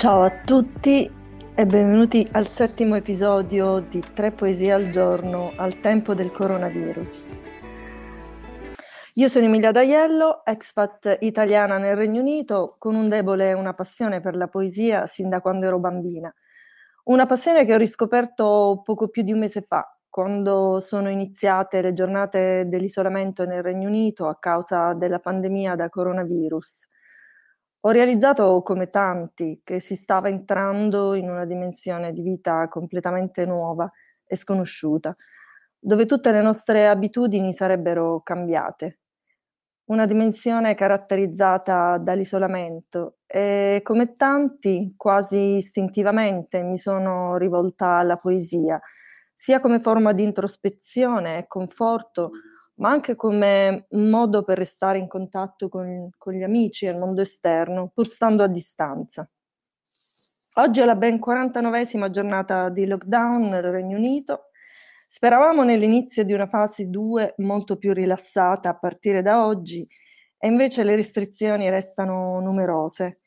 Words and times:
Ciao 0.00 0.22
a 0.22 0.30
tutti 0.30 1.12
e 1.54 1.66
benvenuti 1.66 2.26
al 2.32 2.46
settimo 2.46 2.94
episodio 2.94 3.80
di 3.80 4.02
Tre 4.14 4.30
poesie 4.30 4.72
al 4.72 4.88
giorno 4.88 5.52
al 5.54 5.78
tempo 5.80 6.14
del 6.14 6.30
coronavirus. 6.30 7.36
Io 9.16 9.28
sono 9.28 9.44
Emilia 9.44 9.72
D'Aiello, 9.72 10.42
expat 10.46 11.18
italiana 11.20 11.76
nel 11.76 11.96
Regno 11.96 12.22
Unito, 12.22 12.76
con 12.78 12.94
un 12.94 13.10
debole 13.10 13.50
e 13.50 13.52
una 13.52 13.74
passione 13.74 14.22
per 14.22 14.36
la 14.36 14.48
poesia 14.48 15.06
sin 15.06 15.28
da 15.28 15.42
quando 15.42 15.66
ero 15.66 15.78
bambina. 15.78 16.34
Una 17.04 17.26
passione 17.26 17.66
che 17.66 17.74
ho 17.74 17.76
riscoperto 17.76 18.80
poco 18.82 19.08
più 19.08 19.22
di 19.22 19.32
un 19.32 19.40
mese 19.40 19.60
fa, 19.60 19.86
quando 20.08 20.80
sono 20.80 21.10
iniziate 21.10 21.82
le 21.82 21.92
giornate 21.92 22.64
dell'isolamento 22.68 23.44
nel 23.44 23.62
Regno 23.62 23.88
Unito 23.88 24.28
a 24.28 24.38
causa 24.38 24.94
della 24.94 25.18
pandemia 25.18 25.74
da 25.74 25.90
coronavirus. 25.90 26.88
Ho 27.84 27.90
realizzato, 27.92 28.60
come 28.62 28.88
tanti, 28.90 29.62
che 29.64 29.80
si 29.80 29.94
stava 29.94 30.28
entrando 30.28 31.14
in 31.14 31.30
una 31.30 31.46
dimensione 31.46 32.12
di 32.12 32.20
vita 32.20 32.68
completamente 32.68 33.46
nuova 33.46 33.90
e 34.26 34.36
sconosciuta, 34.36 35.14
dove 35.78 36.04
tutte 36.04 36.30
le 36.30 36.42
nostre 36.42 36.86
abitudini 36.88 37.54
sarebbero 37.54 38.20
cambiate. 38.22 38.98
Una 39.86 40.06
dimensione 40.06 40.74
caratterizzata 40.74 41.98
dall'isolamento 41.98 43.16
e 43.26 43.80
come 43.82 44.12
tanti, 44.12 44.94
quasi 44.96 45.56
istintivamente, 45.56 46.62
mi 46.62 46.76
sono 46.76 47.36
rivolta 47.38 47.96
alla 47.96 48.16
poesia, 48.16 48.78
sia 49.40 49.58
come 49.58 49.80
forma 49.80 50.12
di 50.12 50.22
introspezione 50.22 51.38
e 51.38 51.46
conforto, 51.46 52.28
ma 52.74 52.90
anche 52.90 53.16
come 53.16 53.86
modo 53.92 54.44
per 54.44 54.58
restare 54.58 54.98
in 54.98 55.08
contatto 55.08 55.70
con, 55.70 56.10
con 56.18 56.34
gli 56.34 56.42
amici 56.42 56.84
e 56.84 56.90
il 56.90 56.98
mondo 56.98 57.22
esterno, 57.22 57.88
pur 57.88 58.06
stando 58.06 58.42
a 58.42 58.48
distanza. 58.48 59.26
Oggi 60.56 60.80
è 60.80 60.84
la 60.84 60.94
ben 60.94 61.18
49esima 61.18 62.10
giornata 62.10 62.68
di 62.68 62.86
lockdown 62.86 63.48
nel 63.48 63.62
Regno 63.62 63.96
Unito. 63.96 64.50
Speravamo 65.08 65.64
nell'inizio 65.64 66.22
di 66.22 66.34
una 66.34 66.46
fase 66.46 66.90
2 66.90 67.36
molto 67.38 67.78
più 67.78 67.94
rilassata 67.94 68.68
a 68.68 68.78
partire 68.78 69.22
da 69.22 69.46
oggi 69.46 69.88
e 70.36 70.48
invece 70.48 70.84
le 70.84 70.96
restrizioni 70.96 71.70
restano 71.70 72.40
numerose. 72.40 73.19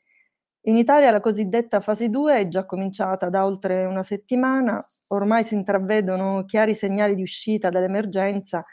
In 0.66 0.76
Italia 0.76 1.10
la 1.10 1.20
cosiddetta 1.20 1.80
fase 1.80 2.08
2 2.08 2.38
è 2.38 2.48
già 2.48 2.64
cominciata 2.64 3.28
da 3.28 3.44
oltre 3.44 3.84
una 3.84 4.02
settimana, 4.02 4.82
ormai 5.08 5.44
si 5.44 5.54
intravedono 5.54 6.44
chiari 6.46 6.74
segnali 6.74 7.14
di 7.14 7.20
uscita 7.20 7.68
dall'emergenza, 7.68 8.64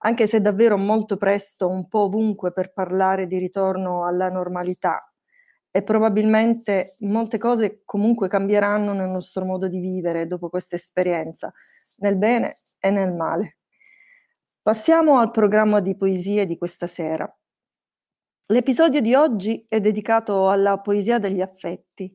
anche 0.00 0.26
se 0.26 0.42
davvero 0.42 0.76
molto 0.76 1.16
presto, 1.16 1.70
un 1.70 1.88
po' 1.88 2.00
ovunque 2.00 2.50
per 2.50 2.72
parlare 2.74 3.26
di 3.26 3.38
ritorno 3.38 4.06
alla 4.06 4.28
normalità. 4.28 4.98
E 5.70 5.82
probabilmente 5.82 6.96
molte 7.00 7.38
cose 7.38 7.80
comunque 7.86 8.28
cambieranno 8.28 8.92
nel 8.92 9.08
nostro 9.08 9.46
modo 9.46 9.68
di 9.68 9.80
vivere 9.80 10.26
dopo 10.26 10.50
questa 10.50 10.76
esperienza, 10.76 11.50
nel 11.98 12.18
bene 12.18 12.56
e 12.78 12.90
nel 12.90 13.14
male. 13.14 13.56
Passiamo 14.60 15.18
al 15.18 15.30
programma 15.30 15.80
di 15.80 15.96
poesie 15.96 16.44
di 16.44 16.58
questa 16.58 16.86
sera. 16.86 17.37
L'episodio 18.50 19.02
di 19.02 19.14
oggi 19.14 19.66
è 19.68 19.78
dedicato 19.78 20.48
alla 20.48 20.78
poesia 20.78 21.18
degli 21.18 21.42
affetti 21.42 22.10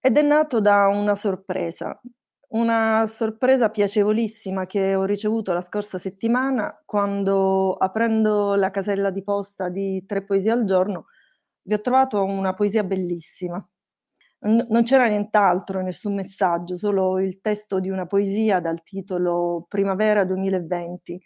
ed 0.00 0.16
è 0.16 0.22
nato 0.22 0.60
da 0.60 0.88
una 0.88 1.14
sorpresa, 1.14 2.00
una 2.48 3.04
sorpresa 3.06 3.70
piacevolissima 3.70 4.66
che 4.66 4.96
ho 4.96 5.04
ricevuto 5.04 5.52
la 5.52 5.60
scorsa 5.60 5.98
settimana 5.98 6.82
quando, 6.84 7.74
aprendo 7.74 8.56
la 8.56 8.70
casella 8.70 9.10
di 9.10 9.22
posta 9.22 9.68
di 9.68 10.04
Tre 10.04 10.24
Poesie 10.24 10.50
al 10.50 10.64
Giorno, 10.64 11.06
vi 11.62 11.74
ho 11.74 11.80
trovato 11.80 12.24
una 12.24 12.52
poesia 12.52 12.82
bellissima. 12.82 13.64
non 14.68 14.82
c'era 14.82 15.06
nient'altro, 15.06 15.80
nessun 15.80 16.14
messaggio, 16.16 16.76
solo 16.76 17.20
il 17.20 17.40
testo 17.40 17.78
di 17.78 17.88
una 17.88 18.06
poesia 18.06 18.58
dal 18.58 18.82
titolo 18.82 19.64
Primavera 19.68 20.24
2020 20.24 21.20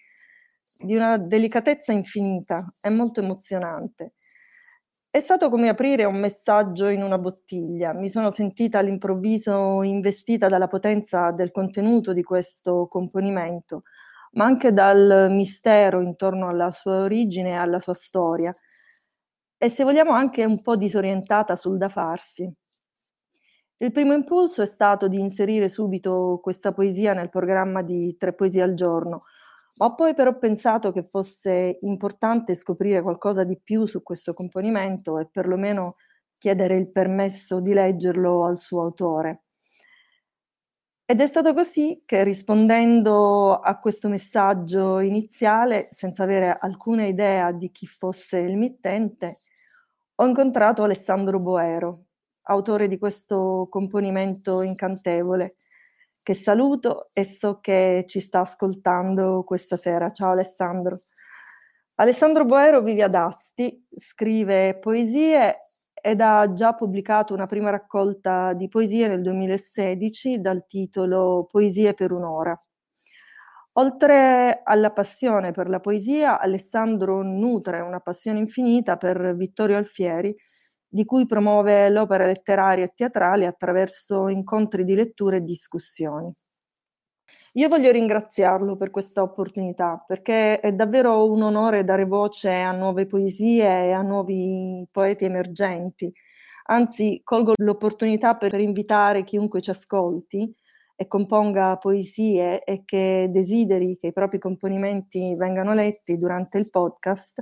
di 0.79 0.95
una 0.95 1.17
delicatezza 1.19 1.93
infinita 1.93 2.73
e 2.81 2.91
molto 2.91 3.21
emozionante. 3.21 4.13
È 5.13 5.19
stato 5.19 5.51
come 5.51 5.69
aprire 5.69 6.05
un 6.05 6.21
messaggio 6.21 6.87
in 6.87 7.03
una 7.03 7.19
bottiglia. 7.19 7.93
Mi 7.93 8.09
sono 8.09 8.31
sentita 8.31 8.79
all'improvviso 8.79 9.83
investita 9.83 10.47
dalla 10.47 10.69
potenza 10.69 11.33
del 11.33 11.51
contenuto 11.51 12.13
di 12.13 12.23
questo 12.23 12.87
componimento, 12.87 13.83
ma 14.33 14.45
anche 14.45 14.73
dal 14.73 15.27
mistero 15.31 16.01
intorno 16.01 16.49
alla 16.49 16.71
sua 16.71 17.01
origine 17.03 17.51
e 17.51 17.55
alla 17.55 17.81
sua 17.81 17.95
storia. 17.95 18.53
E 19.59 19.69
se 19.69 19.83
vogliamo 19.83 20.13
anche 20.13 20.45
un 20.45 20.63
po' 20.63 20.77
disorientata 20.77 21.57
sul 21.57 21.77
da 21.77 21.89
farsi. 21.89 22.49
Il 23.79 23.93
primo 23.93 24.13
impulso 24.13 24.63
è 24.63 24.67
stato 24.67 25.09
di 25.09 25.19
inserire 25.19 25.69
subito 25.69 26.39
questa 26.43 26.71
poesia 26.71 27.15
nel 27.15 27.31
programma 27.31 27.83
di 27.83 28.15
Tre 28.19 28.35
Poesie 28.35 28.63
al 28.63 28.75
giorno, 28.75 29.21
ho 29.79 29.95
poi 29.95 30.15
però 30.15 30.37
pensato 30.39 30.93
che 30.93 31.03
fosse 31.05 31.79
importante 31.83 32.55
scoprire 32.55 33.03
qualcosa 33.03 33.45
di 33.45 33.59
più 33.63 33.87
su 33.87 34.03
questo 34.03 34.33
componimento 34.35 35.19
e 35.19 35.27
perlomeno 35.31 35.97
chiedere 36.39 36.77
il 36.77 36.91
permesso 36.91 37.61
di 37.61 37.73
leggerlo 37.73 38.45
al 38.45 38.57
suo 38.59 38.83
autore. 38.83 39.43
Ed 41.05 41.21
è 41.21 41.27
stato 41.27 41.53
così 41.55 42.03
che 42.07 42.23
rispondendo 42.23 43.59
a 43.59 43.79
questo 43.81 44.09
messaggio 44.09 45.01
iniziale, 45.01 45.89
senza 45.91 46.23
avere 46.23 46.55
alcuna 46.57 47.05
idea 47.05 47.51
di 47.51 47.71
chi 47.73 47.87
fosse 47.87 48.39
il 48.39 48.57
mittente, 48.57 49.35
ho 50.17 50.27
incontrato 50.27 50.85
Alessandro 50.85 51.41
Boero, 51.41 52.05
autore 52.43 52.87
di 52.87 52.97
questo 52.97 53.67
componimento 53.69 54.63
incantevole, 54.63 55.57
che 56.23 56.35
saluto 56.35 57.09
e 57.13 57.25
so 57.25 57.61
che 57.61 58.05
ci 58.07 58.21
sta 58.21 58.41
ascoltando 58.41 59.43
questa 59.45 59.77
sera. 59.77 60.11
Ciao 60.11 60.31
Alessandro. 60.33 60.99
Alessandro 61.97 62.45
Boero 62.45 62.83
vive 62.83 63.03
ad 63.03 63.15
Asti, 63.15 63.87
scrive 63.91 64.79
poesie 64.79 65.59
ed 65.93 66.21
ha 66.21 66.53
già 66.55 66.75
pubblicato 66.75 67.35
una 67.35 67.47
prima 67.47 67.71
raccolta 67.71 68.55
di 68.55 68.69
poesie 68.69 69.07
nel 69.07 69.21
2016 69.23 70.41
dal 70.41 70.65
titolo 70.67 71.47
Poesie 71.51 71.93
per 71.95 72.13
un'ora. 72.13 72.57
Oltre 73.75 74.63
alla 74.65 74.91
passione 74.91 75.53
per 75.53 75.69
la 75.69 75.79
poesia, 75.79 76.41
Alessandro 76.41 77.23
nutre 77.23 77.81
una 77.81 78.01
passione 78.01 78.39
infinita 78.39 78.97
per 78.97 79.37
Vittorio 79.37 79.77
Alfieri, 79.77 80.35
di 80.91 81.05
cui 81.05 81.27
promuove 81.27 81.89
l'opera 81.89 82.27
letteraria 82.27 82.84
e 82.84 82.93
teatrale 82.95 83.47
attraverso 83.47 84.28
incontri 84.28 84.84
di 84.84 84.95
lettura 84.95 85.37
e 85.37 85.43
discussioni. 85.43 86.33
Io 87.55 87.69
voglio 87.69 87.91
ringraziarlo 87.91 88.77
per 88.77 88.91
questa 88.91 89.23
opportunità, 89.23 90.03
perché 90.06 90.61
è 90.61 90.73
davvero 90.73 91.31
un 91.31 91.43
onore 91.43 91.84
dare 91.84 92.05
voce 92.05 92.53
a 92.53 92.73
nuove 92.73 93.06
poesie 93.06 93.65
e 93.65 93.93
a 93.93 94.03
nuovi 94.03 94.87
poeti 94.91 95.25
emergenti. 95.25 96.12
Anzi, 96.67 97.21
colgo 97.25 97.55
l'opportunità 97.57 98.37
per 98.37 98.55
invitare 98.61 99.25
chiunque 99.25 99.61
ci 99.61 99.71
ascolti 99.71 100.53
e 100.95 101.07
componga 101.09 101.77
poesie 101.77 102.62
e 102.62 102.84
che 102.84 103.28
desideri 103.31 103.97
che 103.99 104.09
i 104.09 104.12
propri 104.12 104.39
componimenti 104.39 105.34
vengano 105.37 105.72
letti 105.75 106.19
durante 106.19 106.59
il 106.59 106.69
podcast 106.71 107.41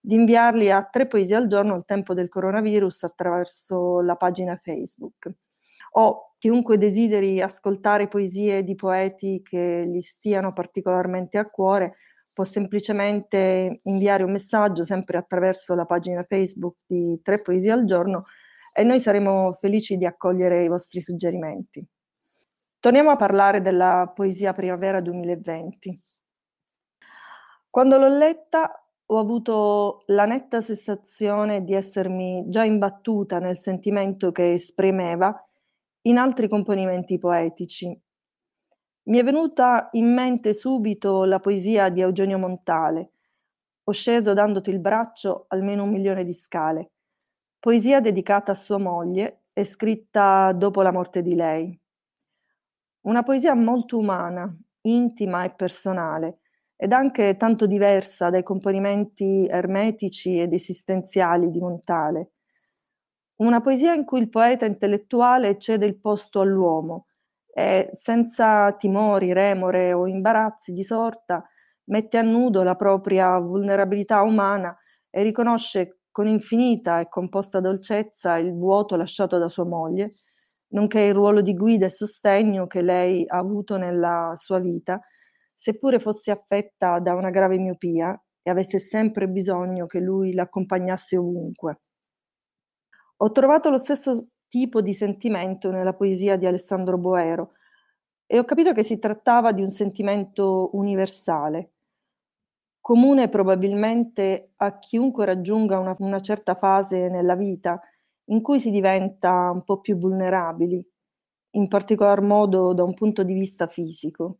di 0.00 0.14
inviarli 0.14 0.70
a 0.70 0.84
tre 0.84 1.06
poesie 1.06 1.36
al 1.36 1.46
giorno 1.46 1.74
al 1.74 1.84
tempo 1.84 2.14
del 2.14 2.28
coronavirus 2.28 3.04
attraverso 3.04 4.00
la 4.00 4.16
pagina 4.16 4.56
Facebook. 4.56 5.30
O 5.92 6.32
chiunque 6.38 6.78
desideri 6.78 7.40
ascoltare 7.40 8.08
poesie 8.08 8.62
di 8.62 8.74
poeti 8.74 9.42
che 9.42 9.84
gli 9.86 10.00
stiano 10.00 10.52
particolarmente 10.52 11.36
a 11.36 11.44
cuore 11.44 11.94
può 12.32 12.44
semplicemente 12.44 13.80
inviare 13.82 14.22
un 14.22 14.30
messaggio 14.30 14.84
sempre 14.84 15.18
attraverso 15.18 15.74
la 15.74 15.84
pagina 15.84 16.22
Facebook 16.22 16.76
di 16.86 17.20
Tre 17.22 17.42
Poesie 17.42 17.72
al 17.72 17.84
Giorno 17.84 18.22
e 18.72 18.84
noi 18.84 19.00
saremo 19.00 19.52
felici 19.54 19.96
di 19.96 20.06
accogliere 20.06 20.62
i 20.62 20.68
vostri 20.68 21.00
suggerimenti. 21.00 21.84
Torniamo 22.78 23.10
a 23.10 23.16
parlare 23.16 23.60
della 23.60 24.10
poesia 24.14 24.52
Primavera 24.52 25.00
2020. 25.00 26.00
Quando 27.68 27.98
l'ho 27.98 28.16
letta 28.16 28.72
ho 29.12 29.18
avuto 29.18 30.04
la 30.06 30.24
netta 30.24 30.60
sensazione 30.60 31.64
di 31.64 31.74
essermi 31.74 32.44
già 32.48 32.64
imbattuta 32.64 33.40
nel 33.40 33.56
sentimento 33.56 34.30
che 34.30 34.52
esprimeva 34.52 35.36
in 36.02 36.16
altri 36.16 36.48
componimenti 36.48 37.18
poetici. 37.18 38.00
Mi 39.04 39.18
è 39.18 39.24
venuta 39.24 39.88
in 39.92 40.12
mente 40.12 40.54
subito 40.54 41.24
la 41.24 41.40
poesia 41.40 41.88
di 41.88 42.00
Eugenio 42.00 42.38
Montale, 42.38 43.12
Ho 43.84 43.92
sceso 43.92 44.34
dandoti 44.34 44.70
il 44.70 44.78
braccio 44.78 45.46
almeno 45.48 45.82
un 45.82 45.90
milione 45.90 46.24
di 46.24 46.32
scale, 46.32 46.92
poesia 47.58 48.00
dedicata 48.00 48.52
a 48.52 48.54
sua 48.54 48.78
moglie 48.78 49.46
e 49.52 49.64
scritta 49.64 50.52
dopo 50.52 50.82
la 50.82 50.92
morte 50.92 51.22
di 51.22 51.34
lei. 51.34 51.76
Una 53.02 53.24
poesia 53.24 53.54
molto 53.54 53.98
umana, 53.98 54.56
intima 54.82 55.42
e 55.42 55.50
personale, 55.50 56.38
ed 56.82 56.92
anche 56.92 57.36
tanto 57.36 57.66
diversa 57.66 58.30
dai 58.30 58.42
componimenti 58.42 59.46
ermetici 59.46 60.40
ed 60.40 60.54
esistenziali 60.54 61.50
di 61.50 61.60
Montale. 61.60 62.30
una 63.36 63.60
poesia 63.60 63.94
in 63.94 64.04
cui 64.04 64.20
il 64.20 64.28
poeta 64.28 64.66
intellettuale 64.66 65.58
cede 65.58 65.86
il 65.86 65.98
posto 65.98 66.40
all'uomo 66.40 67.06
e 67.52 67.88
senza 67.92 68.72
timori, 68.72 69.32
remore 69.32 69.92
o 69.92 70.06
imbarazzi 70.06 70.72
di 70.72 70.82
sorta 70.84 71.44
mette 71.84 72.18
a 72.18 72.22
nudo 72.22 72.62
la 72.62 72.76
propria 72.76 73.38
vulnerabilità 73.38 74.22
umana 74.22 74.76
e 75.10 75.22
riconosce 75.22 76.00
con 76.10 76.26
infinita 76.26 77.00
e 77.00 77.08
composta 77.08 77.60
dolcezza 77.60 78.36
il 78.36 78.52
vuoto 78.54 78.94
lasciato 78.96 79.38
da 79.38 79.48
sua 79.48 79.66
moglie, 79.66 80.10
nonché 80.68 81.00
il 81.00 81.14
ruolo 81.14 81.40
di 81.40 81.54
guida 81.54 81.86
e 81.86 81.90
sostegno 81.90 82.66
che 82.66 82.82
lei 82.82 83.24
ha 83.26 83.38
avuto 83.38 83.76
nella 83.76 84.32
sua 84.36 84.58
vita, 84.58 85.00
seppure 85.60 85.98
fosse 85.98 86.30
affetta 86.30 87.00
da 87.00 87.12
una 87.12 87.28
grave 87.28 87.58
miopia 87.58 88.18
e 88.40 88.50
avesse 88.50 88.78
sempre 88.78 89.28
bisogno 89.28 89.84
che 89.84 90.00
lui 90.00 90.32
l'accompagnasse 90.32 91.18
ovunque. 91.18 91.80
Ho 93.18 93.30
trovato 93.30 93.68
lo 93.68 93.76
stesso 93.76 94.28
tipo 94.48 94.80
di 94.80 94.94
sentimento 94.94 95.70
nella 95.70 95.92
poesia 95.92 96.36
di 96.36 96.46
Alessandro 96.46 96.96
Boero 96.96 97.52
e 98.24 98.38
ho 98.38 98.44
capito 98.46 98.72
che 98.72 98.82
si 98.82 98.98
trattava 98.98 99.52
di 99.52 99.60
un 99.60 99.68
sentimento 99.68 100.70
universale, 100.72 101.72
comune 102.80 103.28
probabilmente 103.28 104.52
a 104.56 104.78
chiunque 104.78 105.26
raggiunga 105.26 105.78
una, 105.78 105.94
una 105.98 106.20
certa 106.20 106.54
fase 106.54 107.10
nella 107.10 107.34
vita 107.34 107.78
in 108.30 108.40
cui 108.40 108.58
si 108.58 108.70
diventa 108.70 109.50
un 109.50 109.62
po' 109.62 109.80
più 109.80 109.98
vulnerabili, 109.98 110.82
in 111.56 111.68
particolar 111.68 112.22
modo 112.22 112.72
da 112.72 112.82
un 112.82 112.94
punto 112.94 113.22
di 113.24 113.34
vista 113.34 113.66
fisico, 113.66 114.38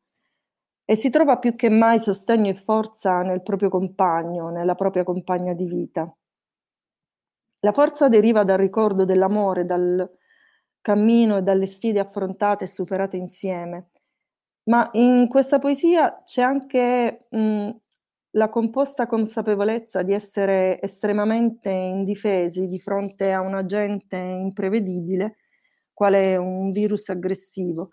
e 0.90 0.96
si 0.96 1.08
trova 1.08 1.38
più 1.38 1.54
che 1.54 1.70
mai 1.70 2.00
sostegno 2.00 2.50
e 2.50 2.54
forza 2.54 3.22
nel 3.22 3.42
proprio 3.42 3.68
compagno, 3.68 4.50
nella 4.50 4.74
propria 4.74 5.04
compagna 5.04 5.54
di 5.54 5.64
vita. 5.64 6.12
La 7.60 7.70
forza 7.70 8.08
deriva 8.08 8.42
dal 8.42 8.58
ricordo 8.58 9.04
dell'amore, 9.04 9.64
dal 9.64 10.10
cammino 10.80 11.36
e 11.36 11.42
dalle 11.42 11.66
sfide 11.66 12.00
affrontate 12.00 12.64
e 12.64 12.66
superate 12.66 13.16
insieme. 13.16 13.90
Ma 14.64 14.88
in 14.94 15.28
questa 15.28 15.60
poesia 15.60 16.22
c'è 16.24 16.42
anche 16.42 17.26
mh, 17.30 17.70
la 18.30 18.48
composta 18.48 19.06
consapevolezza 19.06 20.02
di 20.02 20.12
essere 20.12 20.82
estremamente 20.82 21.70
indifesi 21.70 22.66
di 22.66 22.80
fronte 22.80 23.32
a 23.32 23.42
un 23.42 23.54
agente 23.54 24.16
imprevedibile, 24.16 25.36
quale 25.92 26.36
un 26.36 26.70
virus 26.70 27.10
aggressivo, 27.10 27.90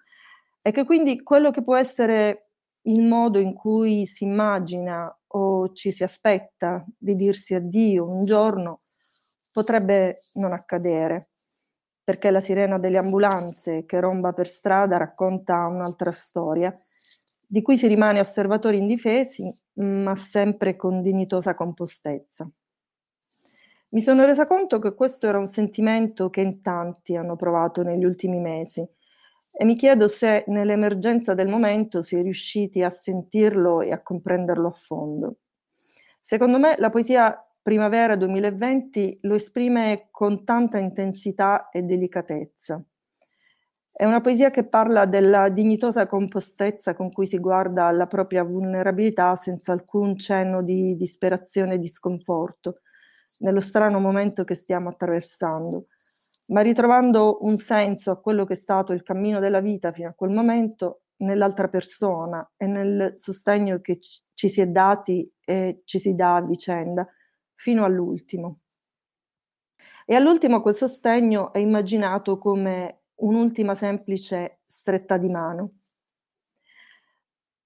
e 0.64 0.72
che 0.72 0.84
quindi 0.84 1.22
quello 1.22 1.52
che 1.52 1.62
può 1.62 1.76
essere 1.76 2.47
il 2.88 3.04
modo 3.04 3.40
in 3.40 3.54
cui 3.54 4.06
si 4.06 4.24
immagina 4.24 5.14
o 5.28 5.74
ci 5.74 5.92
si 5.92 6.04
aspetta 6.04 6.86
di 6.98 7.16
dirsi 7.16 7.54
addio 7.54 8.08
un 8.08 8.26
giorno 8.26 8.80
potrebbe 9.52 10.18
non 10.36 10.54
accadere, 10.54 11.30
perché 12.04 12.30
la 12.30 12.40
sirena 12.40 12.78
delle 12.78 12.98
ambulanze 12.98 13.86
che 13.86 14.00
romba 14.00 14.32
per 14.32 14.48
strada 14.48 14.98
racconta 14.98 15.68
un'altra 15.68 16.12
storia 16.12 16.74
di 17.50 17.62
cui 17.62 17.78
si 17.78 17.88
rimane 17.88 18.20
osservatori 18.20 18.78
indifesi, 18.78 19.52
ma 19.76 20.16
sempre 20.16 20.76
con 20.76 21.02
dignitosa 21.02 21.54
compostezza. 21.54 22.50
Mi 23.90 24.02
sono 24.02 24.26
resa 24.26 24.46
conto 24.46 24.80
che 24.80 24.94
questo 24.94 25.28
era 25.28 25.38
un 25.38 25.48
sentimento 25.48 26.30
che 26.30 26.42
in 26.42 26.62
tanti 26.62 27.16
hanno 27.16 27.36
provato 27.36 27.84
negli 27.84 28.04
ultimi 28.04 28.40
mesi 28.40 28.88
e 29.60 29.66
mi 29.66 29.76
chiedo 29.76 30.06
se 30.06 30.44
nell'emergenza 30.48 31.34
del 31.34 31.48
momento 31.48 32.04
si 32.04 32.16
è 32.16 32.22
riusciti 32.22 32.84
a 32.84 32.92
sentirlo 32.92 33.82
e 33.82 33.92
a 33.92 34.04
comprenderlo 34.04 34.68
a 34.68 34.72
fondo. 34.72 35.38
Secondo 36.20 36.60
me 36.60 36.76
la 36.78 36.90
poesia 36.90 37.44
Primavera 37.60 38.16
2020 38.16 39.20
lo 39.24 39.34
esprime 39.34 40.10
con 40.12 40.46
tanta 40.46 40.78
intensità 40.78 41.70
e 41.72 41.82
delicatezza. 41.82 42.82
È 43.92 44.06
una 44.06 44.22
poesia 44.22 44.52
che 44.52 44.64
parla 44.64 45.08
della 45.08 45.50
dignitosa 45.50 46.06
compostezza 46.06 46.94
con 46.94 47.12
cui 47.12 47.26
si 47.26 47.40
guarda 47.40 47.88
alla 47.88 48.06
propria 48.06 48.44
vulnerabilità 48.44 49.34
senza 49.34 49.72
alcun 49.72 50.18
cenno 50.18 50.62
di 50.62 50.96
disperazione 50.96 51.74
e 51.74 51.80
di 51.80 51.88
sconforto, 51.88 52.82
nello 53.40 53.60
strano 53.60 54.00
momento 54.00 54.44
che 54.44 54.54
stiamo 54.54 54.90
attraversando, 54.90 55.88
ma 56.48 56.62
ritrovando 56.62 57.40
un 57.42 57.58
senso 57.58 58.12
a 58.12 58.20
quello 58.20 58.46
che 58.46 58.54
è 58.54 58.56
stato 58.56 58.94
il 58.94 59.04
cammino 59.04 59.40
della 59.40 59.60
vita 59.60 59.92
fino 59.92 60.10
a 60.10 60.14
quel 60.14 60.32
momento 60.32 61.02
nell'altra 61.18 61.68
persona 61.68 62.48
e 62.56 62.68
nel 62.68 63.14
sostegno 63.16 63.80
che 63.82 64.00
ci 64.34 64.48
si 64.48 64.62
è 64.62 64.68
dati 64.68 65.30
e 65.44 65.82
ci 65.86 66.00
si 66.00 66.14
dà 66.16 66.36
a 66.36 66.42
vicenda, 66.42 67.08
fino 67.56 67.84
all'ultimo. 67.84 68.60
E 70.06 70.16
all'ultimo 70.16 70.62
quel 70.62 70.76
sostegno 70.76 71.52
è 71.54 71.58
immaginato 71.58 72.38
come 72.38 73.02
un'ultima 73.16 73.74
semplice 73.74 74.60
stretta 74.66 75.18
di 75.18 75.30
mano. 75.30 75.72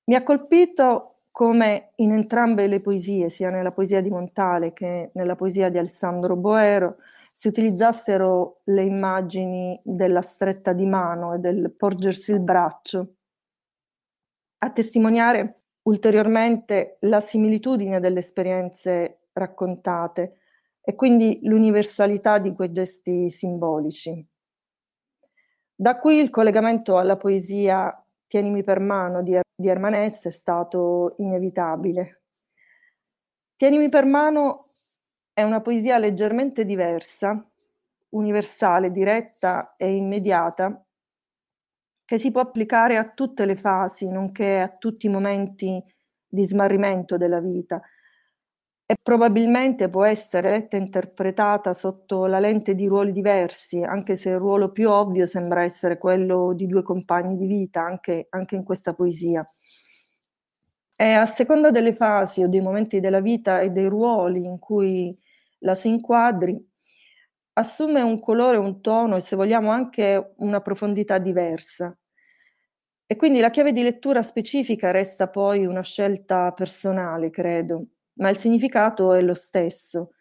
Mi 0.06 0.16
ha 0.16 0.24
colpito 0.24 1.12
come 1.31 1.92
in 1.95 2.12
entrambe 2.12 2.68
le 2.68 2.81
poesie, 2.81 3.30
sia 3.30 3.50
nella 3.50 3.72
poesia 3.72 4.01
di 4.01 4.10
Montale 4.10 4.74
che 4.74 5.12
nella 5.13 5.36
poesia 5.36 5.69
di 5.69 5.77
Alessandro 5.77 6.36
Boero, 6.36 6.98
si 7.41 7.47
utilizzassero 7.47 8.51
le 8.65 8.83
immagini 8.83 9.75
della 9.83 10.21
stretta 10.21 10.73
di 10.73 10.85
mano 10.85 11.33
e 11.33 11.39
del 11.39 11.71
porgersi 11.75 12.33
il 12.33 12.43
braccio, 12.43 13.15
a 14.59 14.69
testimoniare 14.69 15.55
ulteriormente 15.88 16.97
la 16.99 17.19
similitudine 17.19 17.99
delle 17.99 18.19
esperienze 18.19 19.21
raccontate 19.33 20.38
e 20.81 20.93
quindi 20.93 21.39
l'universalità 21.41 22.38
di 22.38 22.53
quei 22.53 22.71
gesti 22.71 23.27
simbolici. 23.27 24.23
Da 25.73 25.97
qui 25.97 26.19
il 26.19 26.29
collegamento 26.29 26.99
alla 26.99 27.17
poesia 27.17 28.05
Tienimi 28.27 28.63
per 28.63 28.79
mano 28.79 29.23
di, 29.23 29.33
er-, 29.33 29.41
di 29.55 29.67
Ermanesse 29.67 30.29
è 30.29 30.31
stato 30.31 31.15
inevitabile. 31.17 32.21
Tienimi 33.55 33.89
per 33.89 34.05
mano 34.05 34.65
è 35.41 35.43
una 35.43 35.61
poesia 35.61 35.97
leggermente 35.97 36.65
diversa, 36.65 37.43
universale, 38.10 38.91
diretta 38.91 39.75
e 39.75 39.95
immediata, 39.95 40.86
che 42.05 42.17
si 42.17 42.31
può 42.31 42.41
applicare 42.41 42.98
a 42.98 43.10
tutte 43.10 43.45
le 43.45 43.55
fasi, 43.55 44.10
nonché 44.10 44.57
a 44.57 44.69
tutti 44.69 45.07
i 45.07 45.10
momenti 45.10 45.81
di 46.27 46.43
smarrimento 46.45 47.17
della 47.17 47.39
vita, 47.39 47.81
e 48.86 48.95
probabilmente 49.01 49.88
può 49.88 50.03
essere 50.03 50.51
letta 50.51 50.75
e 50.77 50.81
interpretata 50.81 51.74
sotto 51.74 52.25
la 52.25 52.39
lente 52.39 52.75
di 52.75 52.88
ruoli 52.88 53.13
diversi, 53.13 53.81
anche 53.81 54.15
se 54.15 54.29
il 54.29 54.38
ruolo 54.38 54.71
più 54.71 54.89
ovvio 54.89 55.25
sembra 55.25 55.63
essere 55.63 55.98
quello 55.98 56.53
di 56.53 56.67
due 56.67 56.83
compagni 56.83 57.38
di 57.38 57.48
vita, 57.48 57.81
anche, 57.83 58.27
anche 58.29 58.55
in 58.55 58.63
questa 58.63 58.93
poesia. 58.93 59.43
E 60.95 61.13
a 61.13 61.25
seconda 61.25 61.71
delle 61.71 61.95
fasi 61.95 62.43
o 62.43 62.48
dei 62.48 62.62
momenti 62.62 63.00
della 63.00 63.21
vita 63.21 63.60
e 63.62 63.71
dei 63.71 63.88
ruoli 63.88 64.43
in 64.45 64.60
cui 64.60 65.17
la 65.62 65.74
si 65.74 65.89
inquadri, 65.89 66.58
assume 67.53 68.01
un 68.01 68.20
colore, 68.20 68.58
un 68.58 68.82
tono 68.82 69.15
e 69.15 69.20
se 69.22 69.36
vogliamo 69.36 69.72
anche 69.72 70.34
una 70.38 70.62
profondità 70.62 71.18
diversa. 71.18 71.96
E 73.06 73.15
quindi 73.15 73.39
la 73.39 73.50
chiave 73.50 73.74
di 73.74 73.82
lettura 73.82 74.22
specifica 74.22 74.91
resta 74.91 75.30
poi 75.30 75.65
una 75.65 75.82
scelta 75.82 76.51
personale, 76.53 77.30
credo 77.30 77.88
ma 78.22 78.30
il 78.30 78.38
significato 78.38 79.13
è 79.13 79.22
lo 79.22 79.34
stesso. 79.34 80.12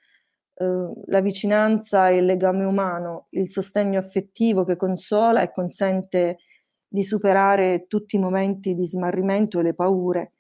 Uh, 0.55 1.03
la 1.07 1.21
vicinanza 1.21 2.11
e 2.11 2.17
il 2.17 2.27
legame 2.27 2.65
umano, 2.65 3.29
il 3.31 3.49
sostegno 3.49 3.99
affettivo 3.99 4.65
che 4.65 4.77
consola 4.77 5.41
e 5.43 5.51
consente 5.51 6.39
di 6.87 7.03
superare 7.03 7.87
tutti 7.87 8.17
i 8.17 8.19
momenti 8.19 8.75
di 8.75 8.85
smarrimento 8.85 9.61
e 9.61 9.63
le 9.63 9.75
paure, 9.75 10.33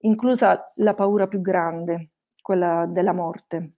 inclusa 0.00 0.62
la 0.76 0.94
paura 0.94 1.28
più 1.28 1.40
grande, 1.40 2.10
quella 2.42 2.84
della 2.86 3.14
morte. 3.14 3.77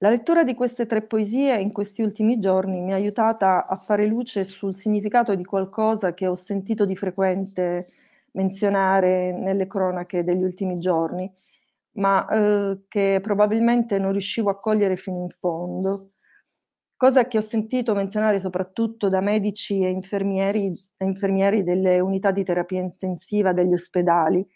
La 0.00 0.10
lettura 0.10 0.44
di 0.44 0.52
queste 0.52 0.84
tre 0.84 1.00
poesie 1.02 1.58
in 1.58 1.72
questi 1.72 2.02
ultimi 2.02 2.38
giorni 2.38 2.82
mi 2.82 2.92
ha 2.92 2.96
aiutata 2.96 3.66
a 3.66 3.76
fare 3.76 4.06
luce 4.06 4.44
sul 4.44 4.74
significato 4.74 5.34
di 5.34 5.44
qualcosa 5.44 6.12
che 6.12 6.26
ho 6.26 6.34
sentito 6.34 6.84
di 6.84 6.94
frequente 6.94 7.82
menzionare 8.32 9.32
nelle 9.32 9.66
cronache 9.66 10.22
degli 10.22 10.42
ultimi 10.42 10.78
giorni, 10.78 11.30
ma 11.92 12.26
eh, 12.28 12.84
che 12.88 13.20
probabilmente 13.22 13.98
non 13.98 14.12
riuscivo 14.12 14.50
a 14.50 14.58
cogliere 14.58 14.96
fino 14.96 15.16
in 15.16 15.30
fondo. 15.30 16.10
Cosa 16.94 17.26
che 17.26 17.38
ho 17.38 17.40
sentito 17.40 17.94
menzionare 17.94 18.38
soprattutto 18.38 19.08
da 19.08 19.20
medici 19.22 19.82
e 19.82 19.88
infermieri, 19.88 20.70
e 20.98 21.04
infermieri 21.06 21.62
delle 21.62 22.00
unità 22.00 22.32
di 22.32 22.44
terapia 22.44 22.80
intensiva 22.80 23.54
degli 23.54 23.72
ospedali, 23.72 24.46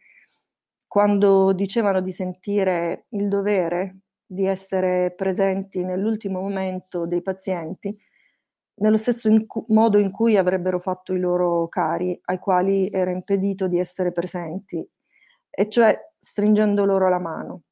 quando 0.86 1.52
dicevano 1.54 2.00
di 2.02 2.12
sentire 2.12 3.06
il 3.10 3.28
dovere 3.28 4.00
di 4.32 4.46
essere 4.46 5.12
presenti 5.16 5.84
nell'ultimo 5.84 6.40
momento 6.40 7.04
dei 7.04 7.20
pazienti 7.20 7.92
nello 8.74 8.96
stesso 8.96 9.28
in 9.28 9.46
cu- 9.46 9.64
modo 9.68 9.98
in 9.98 10.12
cui 10.12 10.36
avrebbero 10.36 10.78
fatto 10.78 11.12
i 11.12 11.18
loro 11.18 11.66
cari, 11.68 12.18
ai 12.26 12.38
quali 12.38 12.88
era 12.90 13.10
impedito 13.10 13.66
di 13.66 13.78
essere 13.78 14.12
presenti, 14.12 14.86
e 15.50 15.68
cioè 15.68 15.98
stringendo 16.16 16.84
loro 16.84 17.08
la 17.08 17.18
mano. 17.18 17.62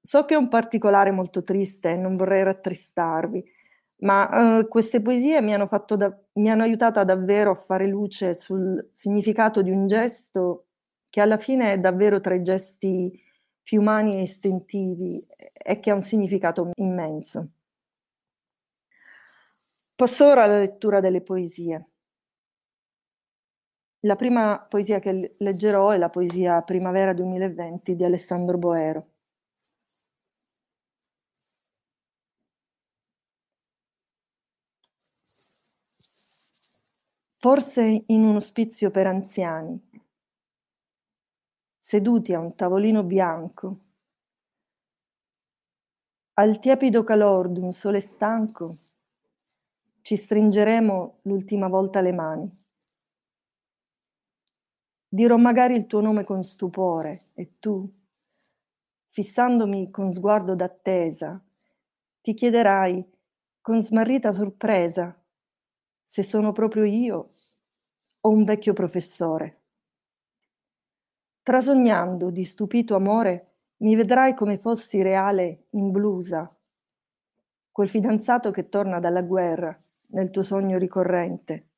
So 0.00 0.24
che 0.24 0.34
è 0.34 0.36
un 0.38 0.48
particolare 0.48 1.10
molto 1.10 1.42
triste 1.42 1.90
e 1.90 1.96
non 1.96 2.16
vorrei 2.16 2.42
rattristarvi, 2.42 3.44
ma 3.98 4.60
uh, 4.60 4.68
queste 4.68 5.02
poesie 5.02 5.42
mi 5.42 5.52
hanno, 5.52 5.68
da, 5.96 6.18
mi 6.34 6.50
hanno 6.50 6.62
aiutata 6.62 7.04
davvero 7.04 7.50
a 7.50 7.54
fare 7.54 7.86
luce 7.86 8.32
sul 8.32 8.86
significato 8.90 9.60
di 9.60 9.70
un 9.70 9.86
gesto 9.86 10.68
che 11.10 11.20
alla 11.20 11.36
fine 11.36 11.72
è 11.72 11.78
davvero 11.78 12.20
tra 12.20 12.34
i 12.34 12.42
gesti 12.42 13.12
più 13.70 13.78
umani 13.78 14.16
e 14.16 14.22
istintivi 14.22 15.24
e 15.52 15.78
che 15.78 15.90
ha 15.92 15.94
un 15.94 16.00
significato 16.00 16.72
immenso. 16.74 17.50
Passo 19.94 20.26
ora 20.26 20.42
alla 20.42 20.58
lettura 20.58 20.98
delle 20.98 21.20
poesie. 21.22 21.86
La 24.00 24.16
prima 24.16 24.58
poesia 24.58 24.98
che 24.98 25.34
leggerò 25.38 25.90
è 25.90 25.98
la 25.98 26.10
poesia 26.10 26.62
Primavera 26.62 27.12
2020 27.12 27.94
di 27.94 28.04
Alessandro 28.04 28.58
Boero. 28.58 29.06
Forse 37.38 38.04
in 38.06 38.22
un 38.22 38.36
ospizio 38.36 38.90
per 38.90 39.06
anziani, 39.06 39.89
seduti 41.90 42.32
a 42.34 42.38
un 42.38 42.54
tavolino 42.54 43.02
bianco, 43.02 43.78
al 46.34 46.60
tiepido 46.60 47.02
calor 47.02 47.48
d'un 47.48 47.72
sole 47.72 47.98
stanco, 47.98 48.76
ci 50.00 50.14
stringeremo 50.14 51.18
l'ultima 51.22 51.66
volta 51.66 52.00
le 52.00 52.12
mani. 52.12 52.48
Dirò 55.08 55.36
magari 55.36 55.74
il 55.74 55.86
tuo 55.86 56.00
nome 56.00 56.22
con 56.22 56.44
stupore 56.44 57.18
e 57.34 57.58
tu, 57.58 57.90
fissandomi 59.08 59.90
con 59.90 60.12
sguardo 60.12 60.54
d'attesa, 60.54 61.42
ti 62.20 62.34
chiederai 62.34 63.04
con 63.60 63.80
smarrita 63.80 64.30
sorpresa 64.30 65.12
se 66.04 66.22
sono 66.22 66.52
proprio 66.52 66.84
io 66.84 67.26
o 68.20 68.28
un 68.28 68.44
vecchio 68.44 68.74
professore. 68.74 69.59
Trasognando 71.50 72.30
di 72.30 72.44
stupito 72.44 72.94
amore, 72.94 73.54
mi 73.78 73.96
vedrai 73.96 74.34
come 74.34 74.56
fossi 74.56 75.02
reale 75.02 75.66
in 75.70 75.90
blusa, 75.90 76.48
quel 77.72 77.88
fidanzato 77.88 78.52
che 78.52 78.68
torna 78.68 79.00
dalla 79.00 79.22
guerra 79.22 79.76
nel 80.10 80.30
tuo 80.30 80.42
sogno 80.42 80.78
ricorrente 80.78 81.70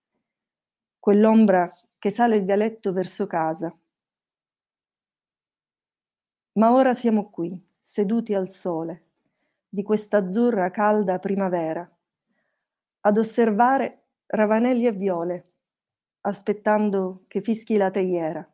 quell'ombra 0.99 1.67
che 1.99 2.11
sale 2.11 2.37
il 2.37 2.45
vialetto 2.45 2.93
verso 2.93 3.27
casa. 3.27 3.73
Ma 6.59 6.75
ora 6.75 6.93
siamo 6.93 7.31
qui, 7.31 7.59
seduti 7.81 8.35
al 8.35 8.49
sole, 8.49 9.01
di 9.71 9.83
questa 9.83 10.19
azzurra 10.19 10.71
calda 10.71 11.19
primavera, 11.19 11.83
ad 13.01 13.17
osservare 13.17 14.09
ravanelli 14.27 14.85
e 14.85 14.93
viole, 14.93 15.45
aspettando 16.21 17.23
che 17.27 17.41
fischi 17.41 17.79
la 17.79 17.91
teiera. 17.91 18.47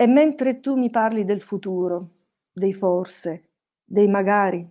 E 0.00 0.06
mentre 0.06 0.60
tu 0.60 0.76
mi 0.76 0.88
parli 0.88 1.26
del 1.26 1.42
futuro, 1.42 2.08
dei 2.50 2.72
forse, 2.72 3.50
dei 3.84 4.08
magari, 4.08 4.66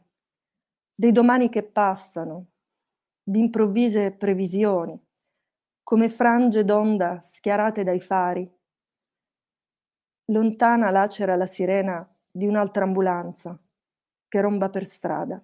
dei 0.95 1.11
domani 1.11 1.49
che 1.49 1.61
passano, 1.61 2.47
di 3.21 3.37
improvvise 3.37 4.11
previsioni, 4.13 4.99
come 5.83 6.09
frange 6.09 6.65
d'onda 6.65 7.19
schiarate 7.21 7.83
dai 7.83 7.99
fari. 7.99 8.51
Lontana 10.31 10.89
lacera 10.89 11.35
la 11.35 11.45
sirena 11.45 12.09
di 12.31 12.47
un'altra 12.47 12.85
ambulanza 12.85 13.55
che 14.27 14.41
romba 14.41 14.71
per 14.71 14.83
strada. 14.83 15.39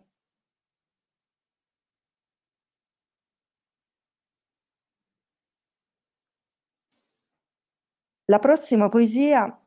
La 8.26 8.40
prossima 8.40 8.90
poesia 8.90 9.60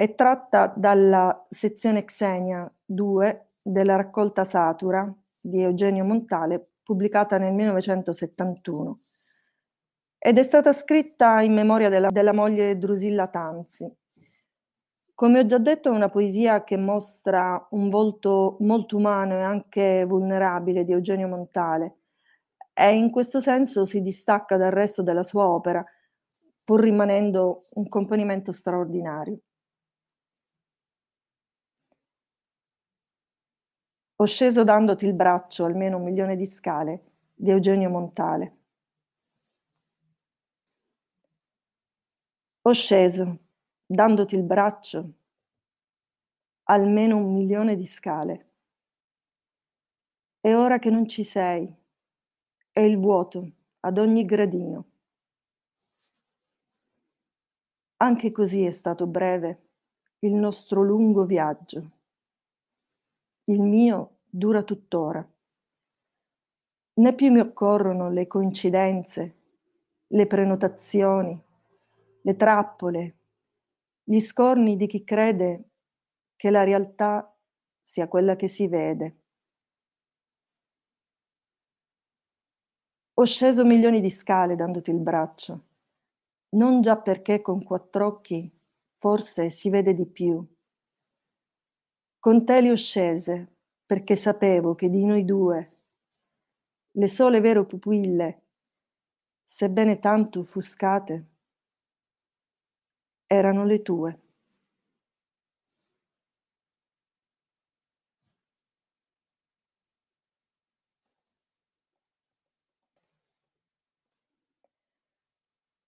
è 0.00 0.14
tratta 0.14 0.72
dalla 0.74 1.44
sezione 1.50 2.06
Xenia 2.06 2.66
2 2.86 3.48
della 3.60 3.96
raccolta 3.96 4.44
Satura 4.44 5.14
di 5.38 5.60
Eugenio 5.60 6.06
Montale, 6.06 6.70
pubblicata 6.82 7.36
nel 7.36 7.52
1971 7.52 8.96
ed 10.16 10.38
è 10.38 10.42
stata 10.42 10.72
scritta 10.72 11.42
in 11.42 11.52
memoria 11.52 11.90
della, 11.90 12.08
della 12.08 12.32
moglie 12.32 12.78
Drusilla 12.78 13.26
Tanzi. 13.26 13.94
Come 15.14 15.40
ho 15.40 15.44
già 15.44 15.58
detto, 15.58 15.90
è 15.90 15.94
una 15.94 16.08
poesia 16.08 16.64
che 16.64 16.78
mostra 16.78 17.66
un 17.72 17.90
volto 17.90 18.56
molto 18.60 18.96
umano 18.96 19.34
e 19.34 19.42
anche 19.42 20.06
vulnerabile 20.08 20.82
di 20.82 20.92
Eugenio 20.92 21.28
Montale 21.28 21.96
e 22.72 22.96
in 22.96 23.10
questo 23.10 23.38
senso 23.38 23.84
si 23.84 24.00
distacca 24.00 24.56
dal 24.56 24.72
resto 24.72 25.02
della 25.02 25.22
sua 25.22 25.46
opera, 25.46 25.84
pur 26.64 26.80
rimanendo 26.80 27.58
un 27.74 27.86
componimento 27.86 28.50
straordinario. 28.50 29.40
Ho 34.20 34.26
sceso 34.26 34.64
dandoti 34.64 35.06
il 35.06 35.14
braccio 35.14 35.64
almeno 35.64 35.96
un 35.96 36.02
milione 36.02 36.36
di 36.36 36.44
scale 36.44 37.04
di 37.34 37.48
Eugenio 37.48 37.88
Montale. 37.88 38.58
Ho 42.60 42.72
sceso, 42.72 43.38
dandoti 43.86 44.34
il 44.34 44.42
braccio, 44.42 45.12
almeno 46.64 47.16
un 47.16 47.32
milione 47.32 47.76
di 47.76 47.86
scale. 47.86 48.48
E 50.42 50.54
ora 50.54 50.78
che 50.78 50.90
non 50.90 51.08
ci 51.08 51.22
sei, 51.22 51.74
è 52.72 52.80
il 52.80 52.98
vuoto 52.98 53.50
ad 53.80 53.96
ogni 53.96 54.26
gradino. 54.26 54.84
Anche 57.96 58.30
così 58.32 58.64
è 58.66 58.70
stato 58.70 59.06
breve 59.06 59.68
il 60.18 60.34
nostro 60.34 60.82
lungo 60.82 61.24
viaggio. 61.24 61.99
Il 63.50 63.62
mio 63.62 64.18
dura 64.28 64.62
tuttora. 64.62 65.28
Né 66.92 67.14
più 67.16 67.32
mi 67.32 67.40
occorrono 67.40 68.08
le 68.08 68.28
coincidenze, 68.28 69.38
le 70.06 70.26
prenotazioni, 70.26 71.36
le 72.22 72.36
trappole, 72.36 73.16
gli 74.04 74.20
scorni 74.20 74.76
di 74.76 74.86
chi 74.86 75.02
crede 75.02 75.70
che 76.36 76.50
la 76.50 76.62
realtà 76.62 77.36
sia 77.80 78.06
quella 78.06 78.36
che 78.36 78.46
si 78.46 78.68
vede. 78.68 79.16
Ho 83.14 83.24
sceso 83.24 83.64
milioni 83.64 84.00
di 84.00 84.10
scale 84.10 84.54
dandoti 84.54 84.92
il 84.92 85.00
braccio, 85.00 85.64
non 86.50 86.82
già 86.82 86.96
perché 86.98 87.40
con 87.40 87.64
quattro 87.64 88.06
occhi 88.06 88.48
forse 88.94 89.50
si 89.50 89.70
vede 89.70 89.92
di 89.92 90.06
più. 90.06 90.40
Con 92.20 92.44
te 92.44 92.60
li 92.60 92.68
ho 92.68 92.76
scese 92.76 93.46
perché 93.86 94.14
sapevo 94.14 94.74
che 94.74 94.90
di 94.90 95.06
noi 95.06 95.24
due, 95.24 95.66
le 96.90 97.08
sole 97.08 97.40
vere 97.40 97.64
pupille, 97.64 98.42
sebbene 99.40 99.98
tanto 99.98 100.40
offuscate, 100.40 101.26
erano 103.26 103.64
le 103.64 103.80
tue. 103.80 104.20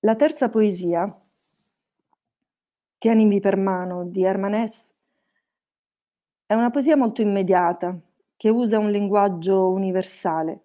La 0.01 0.17
terza 0.17 0.49
poesia, 0.49 1.15
Tienimi 2.97 3.39
per 3.41 3.59
mano 3.59 4.07
di 4.07 4.25
Hermanès, 4.25 4.95
è 6.53 6.55
una 6.55 6.69
poesia 6.69 6.97
molto 6.97 7.23
immediata 7.23 7.99
che 8.37 8.51
usa 8.51 8.79
un 8.79 8.91
linguaggio 8.91 9.71
universale. 9.71 10.65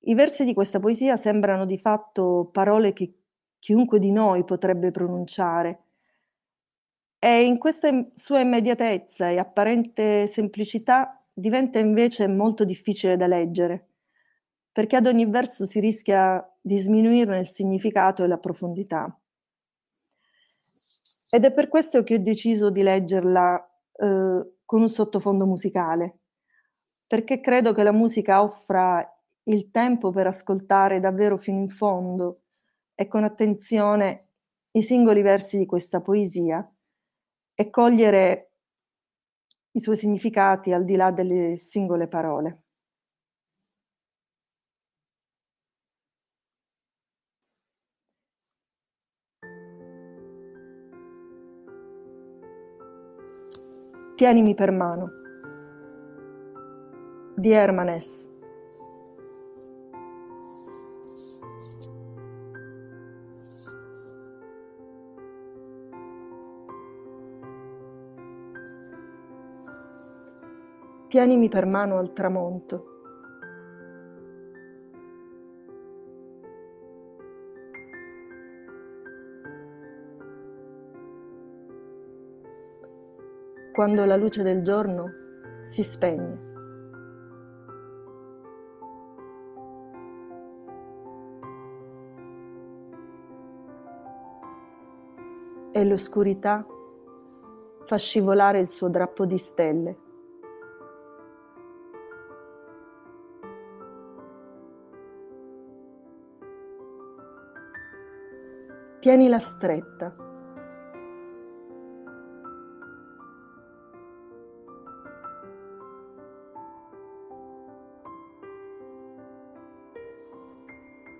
I 0.00 0.14
versi 0.14 0.42
di 0.42 0.52
questa 0.52 0.80
poesia 0.80 1.14
sembrano 1.14 1.64
di 1.64 1.78
fatto 1.78 2.48
parole 2.50 2.92
che 2.92 3.12
chiunque 3.60 4.00
di 4.00 4.10
noi 4.10 4.42
potrebbe 4.42 4.90
pronunciare. 4.90 5.84
E 7.20 7.44
in 7.44 7.56
questa 7.56 8.04
sua 8.14 8.40
immediatezza 8.40 9.28
e 9.28 9.38
apparente 9.38 10.26
semplicità 10.26 11.16
diventa 11.32 11.78
invece 11.78 12.26
molto 12.26 12.64
difficile 12.64 13.16
da 13.16 13.28
leggere, 13.28 13.90
perché 14.72 14.96
ad 14.96 15.06
ogni 15.06 15.26
verso 15.26 15.66
si 15.66 15.78
rischia 15.78 16.44
di 16.60 16.76
sminuirne 16.76 17.38
il 17.38 17.46
significato 17.46 18.24
e 18.24 18.26
la 18.26 18.38
profondità. 18.38 19.16
Ed 21.30 21.44
è 21.44 21.52
per 21.52 21.68
questo 21.68 22.02
che 22.02 22.14
ho 22.14 22.18
deciso 22.18 22.70
di 22.70 22.82
leggerla 22.82 23.67
eh, 23.98 24.54
con 24.64 24.80
un 24.80 24.88
sottofondo 24.88 25.46
musicale, 25.46 26.20
perché 27.06 27.40
credo 27.40 27.72
che 27.72 27.82
la 27.82 27.92
musica 27.92 28.42
offra 28.42 29.04
il 29.44 29.70
tempo 29.70 30.10
per 30.10 30.26
ascoltare 30.26 31.00
davvero 31.00 31.36
fino 31.36 31.58
in 31.58 31.70
fondo 31.70 32.42
e 32.94 33.06
con 33.08 33.24
attenzione 33.24 34.28
i 34.72 34.82
singoli 34.82 35.22
versi 35.22 35.58
di 35.58 35.66
questa 35.66 36.00
poesia 36.00 36.66
e 37.54 37.70
cogliere 37.70 38.52
i 39.72 39.80
suoi 39.80 39.96
significati 39.96 40.72
al 40.72 40.84
di 40.84 40.96
là 40.96 41.10
delle 41.10 41.56
singole 41.56 42.08
parole. 42.08 42.64
Tienimi 54.18 54.52
per 54.52 54.72
mano 54.72 55.10
di 57.36 57.52
Hermanes. 57.52 58.28
Tienimi 71.06 71.48
per 71.48 71.66
mano 71.66 71.98
al 71.98 72.12
tramonto. 72.12 72.97
Quando 83.78 84.04
la 84.04 84.16
luce 84.16 84.42
del 84.42 84.62
giorno 84.62 85.12
si 85.62 85.84
spegne. 85.84 86.46
E 95.70 95.84
l'oscurità 95.84 96.66
fa 97.84 97.96
scivolare 97.96 98.58
il 98.58 98.66
suo 98.66 98.88
drappo 98.88 99.24
di 99.24 99.38
stelle. 99.38 99.96
Tienila 108.98 109.38
stretta. 109.38 110.27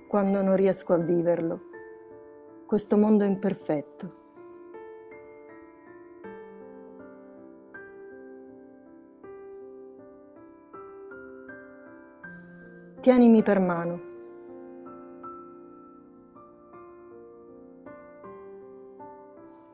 Quando 0.09 0.41
non 0.41 0.57
riesco 0.57 0.95
a 0.95 0.97
viverlo, 0.97 1.61
questo 2.67 2.97
mondo 2.97 3.25
imperfetto. 3.25 4.13
Tienimi 13.01 13.43
per 13.43 13.61
mano. 13.61 14.09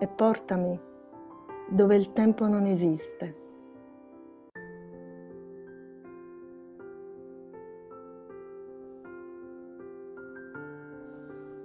e 0.04 0.06
portami 0.06 0.78
dove 1.68 1.96
il 1.96 2.12
tempo 2.12 2.46
non 2.46 2.66
esiste. 2.66 3.43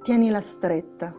Tienila 0.09 0.41
stretta. 0.41 1.13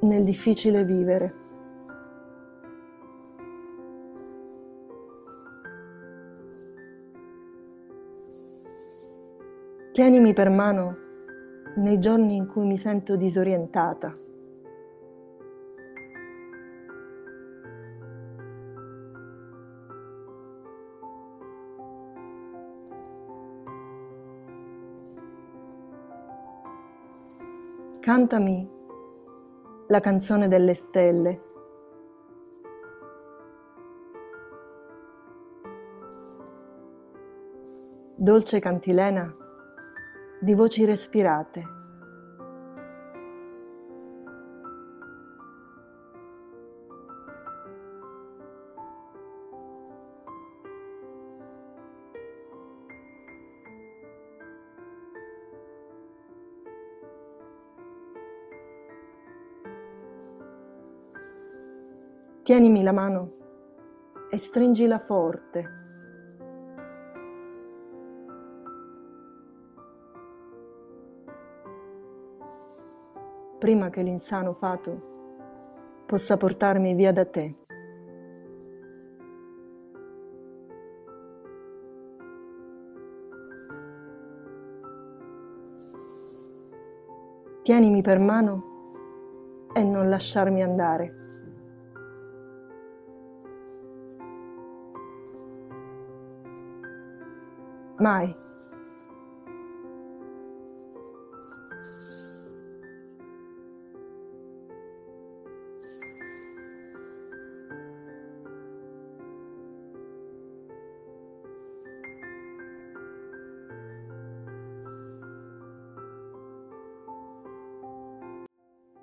Nel 0.00 0.22
difficile 0.22 0.84
vivere. 0.84 1.34
Tienimi 9.92 10.34
per 10.34 10.50
mano 10.50 10.96
nei 11.76 11.98
giorni 11.98 12.36
in 12.36 12.46
cui 12.46 12.66
mi 12.66 12.76
sento 12.76 13.16
disorientata. 13.16 14.33
Cantami 28.04 28.70
la 29.86 30.00
canzone 30.00 30.46
delle 30.46 30.74
stelle. 30.74 31.40
Dolce 38.14 38.60
cantilena 38.60 39.34
di 40.38 40.52
voci 40.52 40.84
respirate. 40.84 41.83
Tienimi 62.44 62.82
la 62.82 62.92
mano 62.92 63.30
e 64.28 64.36
stringila 64.36 64.98
forte 64.98 65.66
prima 73.58 73.88
che 73.88 74.02
l'insano 74.02 74.52
fato 74.52 76.02
possa 76.04 76.36
portarmi 76.36 76.92
via 76.92 77.12
da 77.12 77.24
te. 77.24 77.54
Tienimi 87.62 88.02
per 88.02 88.18
mano 88.18 89.70
e 89.72 89.82
non 89.82 90.10
lasciarmi 90.10 90.62
andare. 90.62 91.33
Mai. 98.04 98.34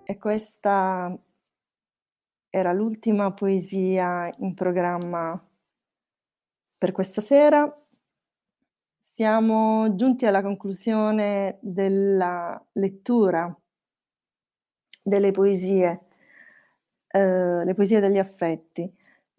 E 0.06 0.18
questa 0.20 1.18
era 2.52 2.72
l'ultima 2.74 3.34
poesia 3.34 4.32
in 4.38 4.54
programma 4.54 5.44
per 6.78 6.92
questa 6.92 7.22
sera. 7.22 7.76
Siamo 9.22 9.94
giunti 9.94 10.26
alla 10.26 10.42
conclusione 10.42 11.60
della 11.62 12.60
lettura 12.72 13.56
delle 15.04 15.30
poesie, 15.30 16.08
eh, 17.06 17.64
le 17.64 17.74
poesie 17.76 18.00
degli 18.00 18.18
affetti. 18.18 18.92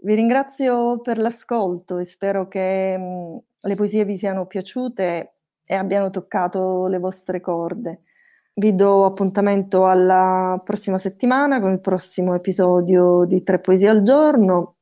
Vi 0.03 0.15
ringrazio 0.15 1.01
per 1.01 1.19
l'ascolto 1.19 1.99
e 1.99 2.05
spero 2.05 2.47
che 2.47 2.97
mh, 2.97 3.03
mm, 3.03 3.37
le 3.59 3.75
poesie 3.75 4.05
vi 4.05 4.15
siano 4.17 4.47
piaciute 4.47 5.31
e 5.67 5.75
abbiano 5.75 6.11
toccato 6.11 6.87
le 6.87 6.99
vostre 7.01 7.41
corde. 7.41 8.03
Vi 8.55 8.77
do 8.77 9.05
appuntamento 9.05 9.89
alla 9.89 10.61
prossima 10.63 10.99
settimana 10.99 11.59
con 11.61 11.73
il 11.73 11.81
prossimo 11.81 12.37
episodio 12.37 13.25
di 13.25 13.41
Tre 13.43 13.59
Poesie 13.59 13.89
al 13.89 14.03
giorno. 14.05 14.77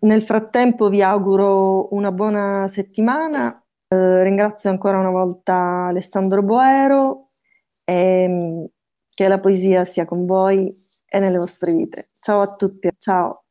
Nel 0.00 0.22
frattempo 0.22 0.90
vi 0.90 1.00
auguro 1.00 1.94
una 1.94 2.12
buona 2.12 2.66
settimana. 2.68 3.64
Eh, 3.92 4.22
ringrazio 4.22 4.70
ancora 4.70 4.98
una 4.98 5.10
volta 5.10 5.86
Alessandro 5.88 6.42
Boero 6.42 7.26
e 7.84 8.26
mm, 8.28 8.64
che 9.10 9.26
la 9.26 9.40
poesia 9.40 9.84
sia 9.84 10.04
con 10.04 10.26
voi 10.26 10.72
e 11.06 11.18
nelle 11.18 11.38
vostre 11.38 11.74
vite. 11.74 12.06
Ciao 12.20 12.40
a 12.40 12.54
tutti, 12.54 12.88
ciao. 12.98 13.46